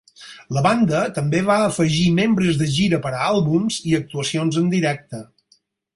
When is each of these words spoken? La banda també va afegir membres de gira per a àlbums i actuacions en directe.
La 0.57 0.61
banda 0.67 1.01
també 1.17 1.41
va 1.49 1.57
afegir 1.65 2.07
membres 2.21 2.57
de 2.63 2.69
gira 2.77 3.01
per 3.05 3.11
a 3.13 3.21
àlbums 3.27 3.81
i 3.91 3.97
actuacions 3.99 4.59
en 4.63 4.73
directe. 4.77 5.21